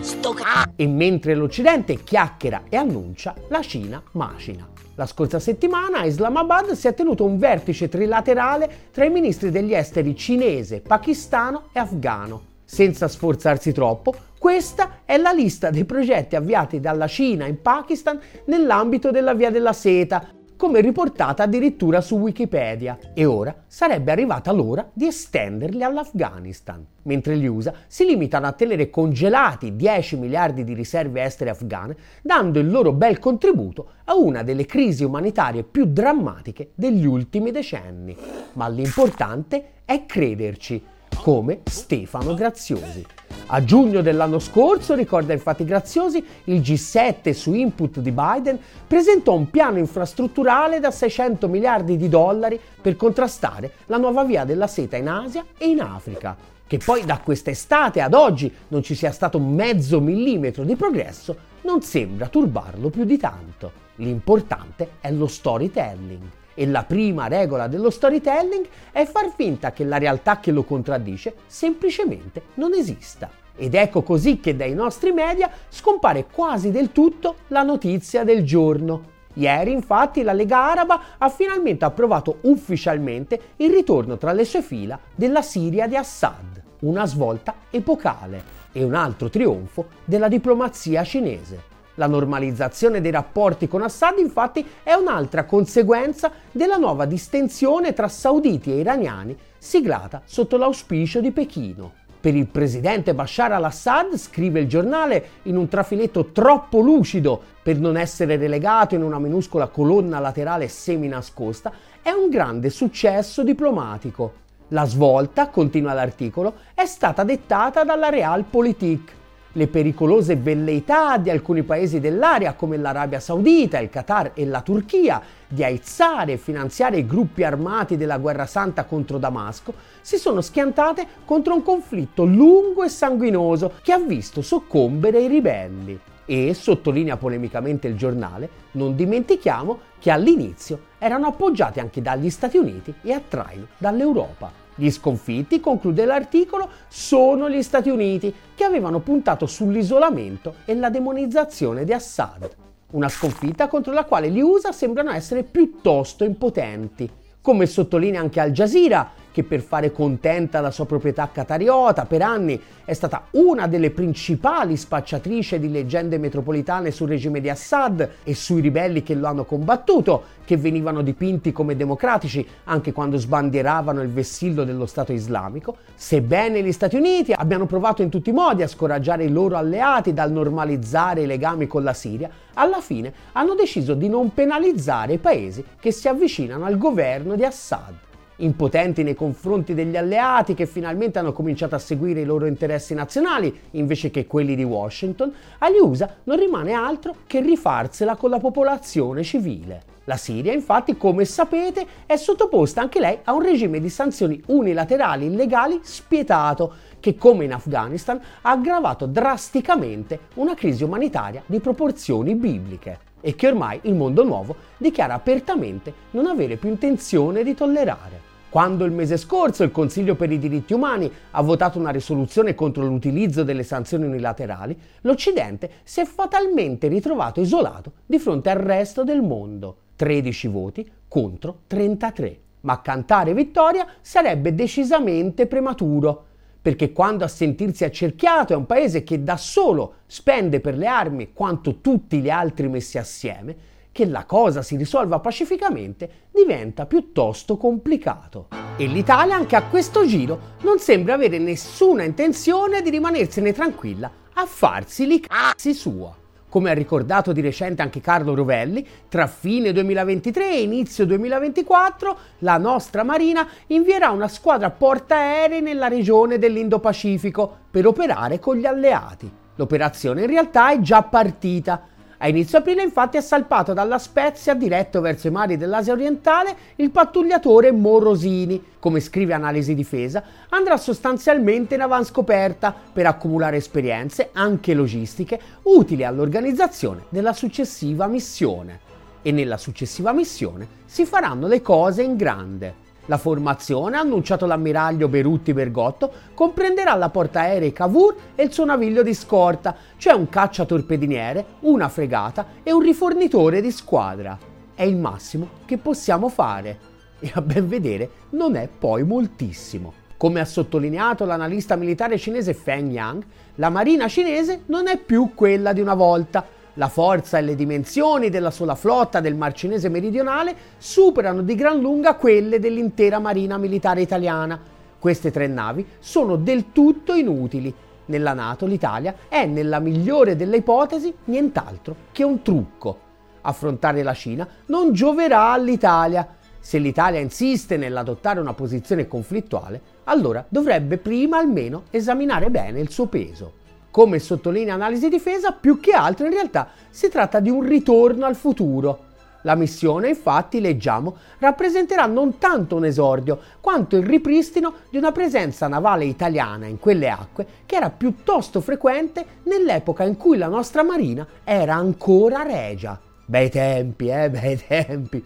Sto 0.00 0.34
E 0.76 0.86
mentre 0.86 1.34
l'Occidente 1.34 2.02
chiacchiera 2.02 2.62
e 2.68 2.76
annuncia, 2.76 3.34
la 3.48 3.60
Cina 3.60 4.02
macina. 4.12 4.66
La 4.94 5.06
scorsa 5.06 5.38
settimana 5.38 5.98
a 5.98 6.06
Islamabad 6.06 6.72
si 6.72 6.88
è 6.88 6.94
tenuto 6.94 7.24
un 7.24 7.38
vertice 7.38 7.88
trilaterale 7.88 8.88
tra 8.90 9.04
i 9.04 9.10
ministri 9.10 9.50
degli 9.50 9.74
esteri 9.74 10.16
cinese, 10.16 10.80
pakistano 10.80 11.68
e 11.72 11.78
afgano. 11.78 12.42
Senza 12.64 13.06
sforzarsi 13.06 13.72
troppo, 13.72 14.14
questa 14.38 15.00
è 15.04 15.16
la 15.16 15.32
lista 15.32 15.70
dei 15.70 15.84
progetti 15.84 16.36
avviati 16.36 16.80
dalla 16.80 17.06
Cina 17.06 17.46
in 17.46 17.60
Pakistan 17.60 18.18
nell'ambito 18.46 19.10
della 19.10 19.34
Via 19.34 19.50
della 19.50 19.72
Seta, 19.72 20.26
come 20.58 20.80
riportata 20.80 21.44
addirittura 21.44 22.00
su 22.00 22.16
Wikipedia, 22.16 22.98
e 23.14 23.24
ora 23.24 23.54
sarebbe 23.68 24.10
arrivata 24.10 24.50
l'ora 24.50 24.90
di 24.92 25.06
estenderli 25.06 25.84
all'Afghanistan, 25.84 26.84
mentre 27.04 27.38
gli 27.38 27.46
USA 27.46 27.72
si 27.86 28.04
limitano 28.04 28.48
a 28.48 28.52
tenere 28.52 28.90
congelati 28.90 29.76
10 29.76 30.16
miliardi 30.16 30.64
di 30.64 30.74
riserve 30.74 31.22
estere 31.22 31.50
afghane, 31.50 31.96
dando 32.22 32.58
il 32.58 32.68
loro 32.68 32.92
bel 32.92 33.20
contributo 33.20 33.90
a 34.04 34.16
una 34.16 34.42
delle 34.42 34.66
crisi 34.66 35.04
umanitarie 35.04 35.62
più 35.62 35.86
drammatiche 35.86 36.72
degli 36.74 37.06
ultimi 37.06 37.52
decenni. 37.52 38.16
Ma 38.54 38.66
l'importante 38.66 39.74
è 39.84 40.06
crederci, 40.06 40.84
come 41.22 41.60
Stefano 41.64 42.34
Graziosi. 42.34 43.17
A 43.50 43.64
giugno 43.64 44.02
dell'anno 44.02 44.40
scorso, 44.40 44.94
ricorda 44.94 45.32
infatti 45.32 45.64
Graziosi, 45.64 46.22
il 46.44 46.60
G7 46.60 47.32
su 47.32 47.54
input 47.54 48.00
di 48.00 48.12
Biden 48.12 48.58
presentò 48.86 49.32
un 49.32 49.48
piano 49.48 49.78
infrastrutturale 49.78 50.80
da 50.80 50.90
600 50.90 51.48
miliardi 51.48 51.96
di 51.96 52.10
dollari 52.10 52.60
per 52.80 52.96
contrastare 52.96 53.72
la 53.86 53.96
nuova 53.96 54.22
via 54.24 54.44
della 54.44 54.66
seta 54.66 54.98
in 54.98 55.08
Asia 55.08 55.46
e 55.56 55.66
in 55.66 55.80
Africa. 55.80 56.36
Che 56.66 56.78
poi 56.84 57.06
da 57.06 57.20
quest'estate 57.24 58.02
ad 58.02 58.12
oggi 58.12 58.52
non 58.68 58.82
ci 58.82 58.94
sia 58.94 59.12
stato 59.12 59.38
mezzo 59.38 59.98
millimetro 59.98 60.62
di 60.64 60.76
progresso 60.76 61.34
non 61.62 61.80
sembra 61.80 62.28
turbarlo 62.28 62.90
più 62.90 63.04
di 63.04 63.16
tanto. 63.16 63.72
L'importante 63.96 64.90
è 65.00 65.10
lo 65.10 65.26
storytelling. 65.26 66.37
E 66.60 66.66
la 66.66 66.82
prima 66.82 67.28
regola 67.28 67.68
dello 67.68 67.88
storytelling 67.88 68.66
è 68.90 69.06
far 69.06 69.30
finta 69.32 69.70
che 69.70 69.84
la 69.84 69.96
realtà 69.96 70.40
che 70.40 70.50
lo 70.50 70.64
contraddice 70.64 71.36
semplicemente 71.46 72.46
non 72.54 72.74
esista. 72.74 73.30
Ed 73.54 73.74
ecco 73.74 74.02
così 74.02 74.40
che 74.40 74.56
dai 74.56 74.74
nostri 74.74 75.12
media 75.12 75.48
scompare 75.68 76.26
quasi 76.26 76.72
del 76.72 76.90
tutto 76.90 77.36
la 77.48 77.62
notizia 77.62 78.24
del 78.24 78.42
giorno. 78.42 79.02
Ieri 79.34 79.70
infatti 79.70 80.24
la 80.24 80.32
Lega 80.32 80.68
Araba 80.68 81.00
ha 81.18 81.28
finalmente 81.28 81.84
approvato 81.84 82.38
ufficialmente 82.40 83.40
il 83.58 83.70
ritorno 83.70 84.16
tra 84.16 84.32
le 84.32 84.44
sue 84.44 84.60
fila 84.60 84.98
della 85.14 85.42
Siria 85.42 85.86
di 85.86 85.94
Assad, 85.94 86.60
una 86.80 87.06
svolta 87.06 87.54
epocale 87.70 88.42
e 88.72 88.82
un 88.82 88.94
altro 88.94 89.30
trionfo 89.30 89.86
della 90.04 90.26
diplomazia 90.26 91.04
cinese. 91.04 91.76
La 91.98 92.06
normalizzazione 92.06 93.00
dei 93.00 93.10
rapporti 93.10 93.66
con 93.66 93.82
Assad 93.82 94.18
infatti 94.18 94.64
è 94.84 94.92
un'altra 94.92 95.44
conseguenza 95.44 96.30
della 96.52 96.76
nuova 96.76 97.06
distensione 97.06 97.92
tra 97.92 98.06
sauditi 98.06 98.70
e 98.70 98.78
iraniani 98.78 99.36
siglata 99.58 100.22
sotto 100.24 100.56
l'auspicio 100.56 101.20
di 101.20 101.32
Pechino. 101.32 101.92
Per 102.20 102.36
il 102.36 102.46
presidente 102.46 103.14
Bashar 103.14 103.50
al-Assad, 103.50 104.16
scrive 104.16 104.60
il 104.60 104.68
giornale, 104.68 105.28
in 105.42 105.56
un 105.56 105.66
trafiletto 105.66 106.26
troppo 106.26 106.78
lucido 106.78 107.40
per 107.60 107.80
non 107.80 107.96
essere 107.96 108.36
relegato 108.36 108.94
in 108.94 109.02
una 109.02 109.18
minuscola 109.18 109.66
colonna 109.66 110.20
laterale 110.20 110.68
semi-nascosta, 110.68 111.72
è 112.00 112.10
un 112.10 112.30
grande 112.30 112.70
successo 112.70 113.42
diplomatico. 113.42 114.46
La 114.68 114.84
svolta, 114.84 115.48
continua 115.48 115.94
l'articolo, 115.94 116.54
è 116.74 116.86
stata 116.86 117.24
dettata 117.24 117.82
dalla 117.82 118.08
Realpolitik, 118.08 119.16
le 119.52 119.66
pericolose 119.66 120.36
velleità 120.36 121.16
di 121.16 121.30
alcuni 121.30 121.62
paesi 121.62 122.00
dell'area 122.00 122.54
come 122.54 122.76
l'Arabia 122.76 123.20
Saudita, 123.20 123.78
il 123.78 123.88
Qatar 123.88 124.32
e 124.34 124.44
la 124.44 124.60
Turchia 124.60 125.20
di 125.48 125.64
aizzare 125.64 126.32
e 126.32 126.36
finanziare 126.36 126.98
i 126.98 127.06
gruppi 127.06 127.42
armati 127.42 127.96
della 127.96 128.18
guerra 128.18 128.46
santa 128.46 128.84
contro 128.84 129.18
Damasco 129.18 129.72
si 130.02 130.18
sono 130.18 130.40
schiantate 130.40 131.06
contro 131.24 131.54
un 131.54 131.62
conflitto 131.62 132.24
lungo 132.24 132.82
e 132.82 132.88
sanguinoso 132.88 133.72
che 133.82 133.92
ha 133.92 133.98
visto 133.98 134.42
soccombere 134.42 135.20
i 135.20 135.28
ribelli. 135.28 135.98
E, 136.26 136.52
sottolinea 136.52 137.16
polemicamente 137.16 137.88
il 137.88 137.96
giornale, 137.96 138.50
non 138.72 138.94
dimentichiamo 138.94 139.78
che 139.98 140.10
all'inizio 140.10 140.80
erano 140.98 141.26
appoggiati 141.26 141.80
anche 141.80 142.02
dagli 142.02 142.28
Stati 142.28 142.58
Uniti 142.58 142.92
e 143.02 143.12
a 143.14 143.22
traino 143.26 143.68
dall'Europa. 143.78 144.67
Gli 144.80 144.92
sconfitti, 144.92 145.58
conclude 145.58 146.04
l'articolo, 146.04 146.70
sono 146.86 147.50
gli 147.50 147.64
Stati 147.64 147.90
Uniti, 147.90 148.32
che 148.54 148.62
avevano 148.62 149.00
puntato 149.00 149.44
sull'isolamento 149.44 150.54
e 150.64 150.76
la 150.76 150.88
demonizzazione 150.88 151.82
di 151.82 151.92
Assad. 151.92 152.48
Una 152.92 153.08
sconfitta 153.08 153.66
contro 153.66 153.92
la 153.92 154.04
quale 154.04 154.30
gli 154.30 154.40
USA 154.40 154.70
sembrano 154.70 155.10
essere 155.10 155.42
piuttosto 155.42 156.22
impotenti. 156.22 157.10
Come 157.40 157.66
sottolinea 157.66 158.20
anche 158.20 158.38
Al 158.38 158.52
Jazeera, 158.52 159.10
che 159.32 159.44
per 159.44 159.60
fare 159.60 159.92
contenta 159.92 160.60
la 160.60 160.70
sua 160.70 160.86
proprietà 160.86 161.28
catariota 161.32 162.04
per 162.06 162.22
anni 162.22 162.60
è 162.84 162.92
stata 162.92 163.24
una 163.32 163.66
delle 163.66 163.90
principali 163.90 164.76
spacciatrici 164.76 165.58
di 165.58 165.70
leggende 165.70 166.18
metropolitane 166.18 166.90
sul 166.90 167.08
regime 167.08 167.40
di 167.40 167.50
Assad 167.50 168.08
e 168.24 168.34
sui 168.34 168.60
ribelli 168.60 169.02
che 169.02 169.14
lo 169.14 169.26
hanno 169.26 169.44
combattuto, 169.44 170.36
che 170.44 170.56
venivano 170.56 171.02
dipinti 171.02 171.52
come 171.52 171.76
democratici 171.76 172.46
anche 172.64 172.92
quando 172.92 173.18
sbandieravano 173.18 174.00
il 174.00 174.08
vessillo 174.08 174.64
dello 174.64 174.86
Stato 174.86 175.12
islamico, 175.12 175.76
sebbene 175.94 176.62
gli 176.62 176.72
Stati 176.72 176.96
Uniti 176.96 177.32
abbiano 177.32 177.66
provato 177.66 178.02
in 178.02 178.08
tutti 178.08 178.30
i 178.30 178.32
modi 178.32 178.62
a 178.62 178.68
scoraggiare 178.68 179.24
i 179.24 179.30
loro 179.30 179.56
alleati 179.56 180.14
dal 180.14 180.32
normalizzare 180.32 181.22
i 181.22 181.26
legami 181.26 181.66
con 181.66 181.82
la 181.82 181.92
Siria, 181.92 182.30
alla 182.54 182.80
fine 182.80 183.12
hanno 183.32 183.54
deciso 183.54 183.94
di 183.94 184.08
non 184.08 184.32
penalizzare 184.32 185.14
i 185.14 185.18
paesi 185.18 185.62
che 185.78 185.92
si 185.92 186.08
avvicinano 186.08 186.64
al 186.64 186.78
governo 186.78 187.36
di 187.36 187.44
Assad 187.44 188.06
impotenti 188.38 189.02
nei 189.02 189.14
confronti 189.14 189.74
degli 189.74 189.96
alleati 189.96 190.54
che 190.54 190.66
finalmente 190.66 191.18
hanno 191.18 191.32
cominciato 191.32 191.74
a 191.74 191.78
seguire 191.78 192.20
i 192.20 192.24
loro 192.24 192.46
interessi 192.46 192.94
nazionali 192.94 193.54
invece 193.72 194.10
che 194.10 194.26
quelli 194.26 194.54
di 194.54 194.64
Washington, 194.64 195.32
agli 195.58 195.78
USA 195.78 196.12
non 196.24 196.38
rimane 196.38 196.72
altro 196.72 197.16
che 197.26 197.40
rifarsela 197.40 198.16
con 198.16 198.30
la 198.30 198.38
popolazione 198.38 199.22
civile. 199.22 199.96
La 200.04 200.16
Siria, 200.16 200.54
infatti, 200.54 200.96
come 200.96 201.26
sapete, 201.26 201.86
è 202.06 202.16
sottoposta 202.16 202.80
anche 202.80 202.98
lei 202.98 203.18
a 203.24 203.34
un 203.34 203.42
regime 203.42 203.78
di 203.78 203.90
sanzioni 203.90 204.42
unilaterali 204.46 205.26
illegali 205.26 205.80
spietato, 205.82 206.72
che 206.98 207.14
come 207.14 207.44
in 207.44 207.52
Afghanistan 207.52 208.18
ha 208.40 208.50
aggravato 208.50 209.04
drasticamente 209.04 210.18
una 210.36 210.54
crisi 210.54 210.82
umanitaria 210.82 211.42
di 211.44 211.60
proporzioni 211.60 212.34
bibliche 212.34 213.06
e 213.20 213.34
che 213.34 213.46
ormai 213.46 213.80
il 213.82 213.94
mondo 213.94 214.24
nuovo 214.24 214.56
dichiara 214.76 215.14
apertamente 215.14 215.92
non 216.12 216.26
avere 216.26 216.56
più 216.56 216.68
intenzione 216.68 217.42
di 217.42 217.54
tollerare. 217.54 218.26
Quando 218.50 218.86
il 218.86 218.92
mese 218.92 219.18
scorso 219.18 219.62
il 219.62 219.70
Consiglio 219.70 220.14
per 220.14 220.32
i 220.32 220.38
diritti 220.38 220.72
umani 220.72 221.10
ha 221.32 221.42
votato 221.42 221.78
una 221.78 221.90
risoluzione 221.90 222.54
contro 222.54 222.86
l'utilizzo 222.86 223.42
delle 223.44 223.62
sanzioni 223.62 224.06
unilaterali, 224.06 224.78
l'Occidente 225.02 225.70
si 225.84 226.00
è 226.00 226.06
fatalmente 226.06 226.88
ritrovato 226.88 227.42
isolato 227.42 227.92
di 228.06 228.18
fronte 228.18 228.48
al 228.48 228.56
resto 228.56 229.04
del 229.04 229.20
mondo. 229.20 229.76
13 229.96 230.48
voti 230.48 230.90
contro 231.06 231.60
33. 231.66 232.40
Ma 232.60 232.80
cantare 232.80 233.34
vittoria 233.34 233.86
sarebbe 234.00 234.54
decisamente 234.54 235.46
prematuro, 235.46 236.24
perché 236.68 236.92
quando 236.92 237.24
a 237.24 237.28
sentirsi 237.28 237.84
accerchiato 237.84 238.52
è 238.52 238.56
un 238.56 238.66
paese 238.66 239.02
che 239.02 239.22
da 239.22 239.38
solo 239.38 240.00
spende 240.04 240.60
per 240.60 240.76
le 240.76 240.86
armi 240.86 241.32
quanto 241.32 241.80
tutti 241.80 242.20
gli 242.20 242.28
altri 242.28 242.68
messi 242.68 242.98
assieme, 242.98 243.56
che 243.90 244.04
la 244.04 244.26
cosa 244.26 244.60
si 244.60 244.76
risolva 244.76 245.18
pacificamente 245.18 246.26
diventa 246.30 246.84
piuttosto 246.84 247.56
complicato. 247.56 248.48
E 248.76 248.86
l'Italia 248.86 249.34
anche 249.34 249.56
a 249.56 249.62
questo 249.62 250.04
giro 250.04 250.56
non 250.60 250.78
sembra 250.78 251.14
avere 251.14 251.38
nessuna 251.38 252.02
intenzione 252.02 252.82
di 252.82 252.90
rimanersene 252.90 253.54
tranquilla 253.54 254.10
a 254.34 254.44
farsi 254.44 255.06
li 255.06 255.24
sua. 255.72 256.14
Come 256.48 256.70
ha 256.70 256.74
ricordato 256.74 257.32
di 257.32 257.42
recente 257.42 257.82
anche 257.82 258.00
Carlo 258.00 258.34
Rovelli, 258.34 258.86
tra 259.08 259.26
fine 259.26 259.70
2023 259.70 260.50
e 260.50 260.62
inizio 260.62 261.04
2024 261.04 262.18
la 262.38 262.56
nostra 262.56 263.02
Marina 263.02 263.46
invierà 263.66 264.10
una 264.10 264.28
squadra 264.28 264.70
portaerei 264.70 265.60
nella 265.60 265.88
regione 265.88 266.38
dell'Indo-Pacifico 266.38 267.54
per 267.70 267.86
operare 267.86 268.38
con 268.38 268.56
gli 268.56 268.64
alleati. 268.64 269.30
L'operazione 269.56 270.22
in 270.22 270.28
realtà 270.28 270.70
è 270.70 270.80
già 270.80 271.02
partita 271.02 271.82
a 272.20 272.26
inizio 272.26 272.58
aprile 272.58 272.82
infatti 272.82 273.16
è 273.16 273.20
salpato 273.20 273.72
dalla 273.72 273.98
Spezia 273.98 274.54
diretto 274.54 275.00
verso 275.00 275.28
i 275.28 275.30
mari 275.30 275.56
dell'Asia 275.56 275.92
orientale 275.92 276.56
il 276.76 276.90
pattugliatore 276.90 277.70
Morosini. 277.70 278.60
Come 278.80 278.98
scrive 278.98 279.34
Analisi 279.34 279.72
Difesa, 279.72 280.24
andrà 280.48 280.76
sostanzialmente 280.76 281.76
in 281.76 281.80
avanscoperta 281.80 282.74
per 282.92 283.06
accumulare 283.06 283.58
esperienze, 283.58 284.30
anche 284.32 284.74
logistiche, 284.74 285.40
utili 285.62 286.02
all'organizzazione 286.02 287.04
della 287.08 287.32
successiva 287.32 288.08
missione. 288.08 288.80
E 289.22 289.30
nella 289.30 289.56
successiva 289.56 290.10
missione 290.12 290.66
si 290.86 291.04
faranno 291.04 291.46
le 291.46 291.62
cose 291.62 292.02
in 292.02 292.16
grande. 292.16 292.86
La 293.08 293.16
formazione, 293.16 293.96
ha 293.96 294.00
annunciato 294.00 294.44
l'ammiraglio 294.44 295.08
Berutti 295.08 295.54
Bergotto, 295.54 296.12
comprenderà 296.34 296.94
la 296.94 297.08
portaerei 297.08 297.72
Cavour 297.72 298.14
e 298.34 298.42
il 298.42 298.52
suo 298.52 298.66
naviglio 298.66 299.02
di 299.02 299.14
scorta, 299.14 299.74
cioè 299.96 300.12
un 300.12 300.28
cacciatorpediniere, 300.28 301.44
una 301.60 301.88
fregata 301.88 302.46
e 302.62 302.70
un 302.70 302.80
rifornitore 302.80 303.62
di 303.62 303.70
squadra. 303.70 304.38
È 304.74 304.82
il 304.82 304.96
massimo 304.96 305.48
che 305.64 305.78
possiamo 305.78 306.28
fare. 306.28 306.78
E 307.20 307.30
a 307.32 307.40
ben 307.40 307.66
vedere 307.66 308.10
non 308.30 308.56
è 308.56 308.68
poi 308.68 309.04
moltissimo. 309.04 309.94
Come 310.18 310.40
ha 310.40 310.44
sottolineato 310.44 311.24
l'analista 311.24 311.76
militare 311.76 312.18
cinese 312.18 312.52
Feng 312.52 312.90
Yang, 312.90 313.24
la 313.54 313.70
marina 313.70 314.06
cinese 314.06 314.64
non 314.66 314.86
è 314.86 314.98
più 314.98 315.32
quella 315.34 315.72
di 315.72 315.80
una 315.80 315.94
volta 315.94 316.44
la 316.78 316.88
forza 316.88 317.38
e 317.38 317.42
le 317.42 317.56
dimensioni 317.56 318.30
della 318.30 318.52
sola 318.52 318.76
flotta 318.76 319.18
del 319.20 319.34
Mar 319.34 319.52
Cinese 319.52 319.88
meridionale 319.88 320.54
superano 320.78 321.42
di 321.42 321.56
gran 321.56 321.80
lunga 321.80 322.14
quelle 322.14 322.60
dell'intera 322.60 323.18
marina 323.18 323.58
militare 323.58 324.00
italiana. 324.00 324.58
Queste 324.96 325.32
tre 325.32 325.48
navi 325.48 325.84
sono 325.98 326.36
del 326.36 326.70
tutto 326.70 327.14
inutili. 327.14 327.74
Nella 328.06 328.32
Nato 328.32 328.64
l'Italia 328.64 329.14
è, 329.28 329.44
nella 329.44 329.80
migliore 329.80 330.36
delle 330.36 330.58
ipotesi, 330.58 331.12
nient'altro 331.24 331.94
che 332.12 332.22
un 332.22 332.42
trucco. 332.42 333.06
Affrontare 333.42 334.04
la 334.04 334.14
Cina 334.14 334.46
non 334.66 334.92
gioverà 334.92 335.50
all'Italia. 335.50 336.36
Se 336.60 336.78
l'Italia 336.78 337.18
insiste 337.18 337.76
nell'adottare 337.76 338.38
una 338.38 338.54
posizione 338.54 339.08
conflittuale, 339.08 339.80
allora 340.04 340.44
dovrebbe 340.48 340.98
prima 340.98 341.38
almeno 341.38 341.84
esaminare 341.90 342.50
bene 342.50 342.78
il 342.78 342.90
suo 342.90 343.06
peso. 343.06 343.57
Come 343.98 344.20
sottolinea 344.20 344.74
Analisi 344.74 345.08
Difesa, 345.08 345.50
più 345.50 345.80
che 345.80 345.90
altro 345.90 346.26
in 346.26 346.32
realtà 346.32 346.68
si 346.88 347.08
tratta 347.08 347.40
di 347.40 347.50
un 347.50 347.62
ritorno 347.62 348.26
al 348.26 348.36
futuro. 348.36 349.06
La 349.42 349.56
missione, 349.56 350.10
infatti, 350.10 350.60
leggiamo, 350.60 351.16
rappresenterà 351.40 352.06
non 352.06 352.38
tanto 352.38 352.76
un 352.76 352.84
esordio, 352.84 353.40
quanto 353.60 353.96
il 353.96 354.06
ripristino 354.06 354.72
di 354.88 354.98
una 354.98 355.10
presenza 355.10 355.66
navale 355.66 356.04
italiana 356.04 356.66
in 356.66 356.78
quelle 356.78 357.08
acque 357.10 357.46
che 357.66 357.74
era 357.74 357.90
piuttosto 357.90 358.60
frequente 358.60 359.40
nell'epoca 359.42 360.04
in 360.04 360.16
cui 360.16 360.38
la 360.38 360.46
nostra 360.46 360.84
marina 360.84 361.26
era 361.42 361.74
ancora 361.74 362.44
regia. 362.44 363.00
Bei 363.24 363.50
tempi, 363.50 364.10
eh, 364.10 364.30
bei 364.30 364.62
tempi. 364.64 365.24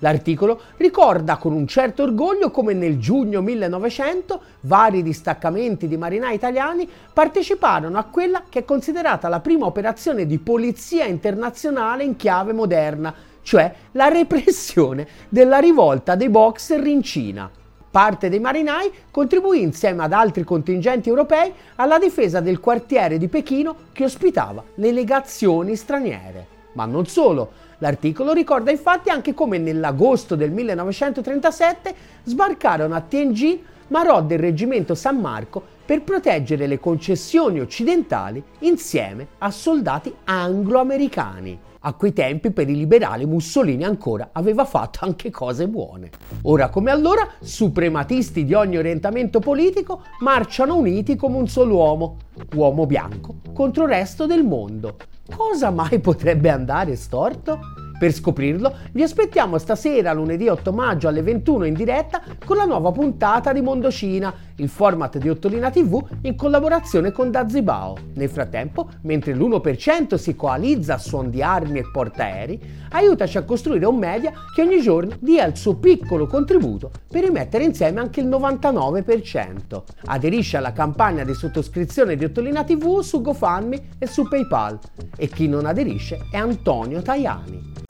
L'articolo 0.00 0.60
ricorda 0.78 1.36
con 1.36 1.52
un 1.52 1.66
certo 1.66 2.02
orgoglio 2.02 2.50
come 2.50 2.72
nel 2.72 2.98
giugno 2.98 3.42
1900 3.42 4.40
vari 4.60 5.02
distaccamenti 5.02 5.88
di 5.88 5.98
marinai 5.98 6.34
italiani 6.34 6.88
parteciparono 7.12 7.98
a 7.98 8.04
quella 8.04 8.44
che 8.48 8.60
è 8.60 8.64
considerata 8.64 9.28
la 9.28 9.40
prima 9.40 9.66
operazione 9.66 10.26
di 10.26 10.38
polizia 10.38 11.04
internazionale 11.04 12.04
in 12.04 12.16
chiave 12.16 12.54
moderna, 12.54 13.14
cioè 13.42 13.72
la 13.92 14.08
repressione 14.08 15.06
della 15.28 15.58
rivolta 15.58 16.14
dei 16.14 16.30
boxer 16.30 16.86
in 16.86 17.02
Cina. 17.02 17.50
Parte 17.90 18.30
dei 18.30 18.40
marinai 18.40 18.90
contribuì 19.10 19.60
insieme 19.60 20.04
ad 20.04 20.12
altri 20.12 20.44
contingenti 20.44 21.10
europei 21.10 21.52
alla 21.74 21.98
difesa 21.98 22.40
del 22.40 22.60
quartiere 22.60 23.18
di 23.18 23.28
Pechino 23.28 23.74
che 23.92 24.04
ospitava 24.04 24.62
le 24.76 24.92
legazioni 24.92 25.76
straniere. 25.76 26.58
Ma 26.72 26.84
non 26.84 27.06
solo, 27.06 27.50
L'articolo 27.80 28.32
ricorda 28.32 28.70
infatti 28.70 29.10
anche 29.10 29.34
come 29.34 29.58
nell'agosto 29.58 30.34
del 30.34 30.50
1937 30.50 31.94
sbarcarono 32.24 32.94
a 32.94 33.00
Tianjin 33.00 33.58
Marò 33.88 34.22
del 34.22 34.38
reggimento 34.38 34.94
San 34.94 35.18
Marco 35.18 35.62
per 35.84 36.02
proteggere 36.02 36.68
le 36.68 36.78
concessioni 36.78 37.58
occidentali 37.58 38.42
insieme 38.60 39.26
a 39.38 39.50
soldati 39.50 40.14
anglo-americani. 40.24 41.58
A 41.82 41.94
quei 41.94 42.12
tempi 42.12 42.50
per 42.50 42.68
i 42.68 42.76
liberali 42.76 43.24
Mussolini 43.24 43.84
ancora 43.84 44.30
aveva 44.32 44.66
fatto 44.66 44.98
anche 45.06 45.30
cose 45.30 45.66
buone. 45.66 46.10
Ora 46.42 46.68
come 46.68 46.90
allora, 46.90 47.26
suprematisti 47.40 48.44
di 48.44 48.52
ogni 48.52 48.76
orientamento 48.76 49.38
politico 49.38 50.02
marciano 50.18 50.76
uniti 50.76 51.16
come 51.16 51.38
un 51.38 51.48
solo 51.48 51.76
uomo, 51.76 52.16
uomo 52.54 52.84
bianco, 52.84 53.36
contro 53.54 53.84
il 53.84 53.88
resto 53.88 54.26
del 54.26 54.44
mondo. 54.44 54.96
Cosa 55.34 55.70
mai 55.70 56.00
potrebbe 56.00 56.50
andare 56.50 56.96
storto? 56.96 57.58
Per 58.00 58.14
scoprirlo, 58.14 58.74
vi 58.92 59.02
aspettiamo 59.02 59.58
stasera, 59.58 60.14
lunedì 60.14 60.48
8 60.48 60.72
maggio 60.72 61.06
alle 61.06 61.20
21 61.20 61.66
in 61.66 61.74
diretta 61.74 62.22
con 62.46 62.56
la 62.56 62.64
nuova 62.64 62.92
puntata 62.92 63.52
di 63.52 63.60
Mondocina, 63.60 64.32
il 64.54 64.70
format 64.70 65.18
di 65.18 65.28
Ottolina 65.28 65.68
TV 65.68 66.02
in 66.22 66.34
collaborazione 66.34 67.12
con 67.12 67.30
Dazibao. 67.30 67.98
Nel 68.14 68.30
frattempo, 68.30 68.88
mentre 69.02 69.34
l'1% 69.34 70.14
si 70.14 70.34
coalizza 70.34 70.94
a 70.94 70.98
suon 70.98 71.28
di 71.28 71.42
armi 71.42 71.80
e 71.80 71.90
portaerei, 71.92 72.58
aiutaci 72.92 73.36
a 73.36 73.42
costruire 73.42 73.84
un 73.84 73.98
media 73.98 74.32
che 74.54 74.62
ogni 74.62 74.80
giorno 74.80 75.16
dia 75.20 75.44
il 75.44 75.58
suo 75.58 75.76
piccolo 75.76 76.26
contributo 76.26 76.90
per 77.06 77.24
rimettere 77.24 77.64
insieme 77.64 78.00
anche 78.00 78.20
il 78.20 78.28
99%. 78.28 79.82
Aderisci 80.06 80.56
alla 80.56 80.72
campagna 80.72 81.22
di 81.22 81.34
sottoscrizione 81.34 82.16
di 82.16 82.24
Ottolina 82.24 82.64
TV 82.64 83.00
su 83.00 83.20
GoFundMe 83.20 83.88
e 83.98 84.06
su 84.06 84.26
PayPal. 84.26 84.78
E 85.18 85.28
chi 85.28 85.48
non 85.48 85.66
aderisce 85.66 86.28
è 86.30 86.38
Antonio 86.38 87.02
Tajani. 87.02 87.89